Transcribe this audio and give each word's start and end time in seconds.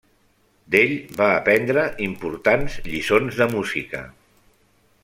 D'ell 0.75 0.95
va 1.19 1.27
aprendre 1.33 1.83
importants 2.07 2.79
lliçons 2.89 3.39
de 3.43 3.49
música. 3.57 4.05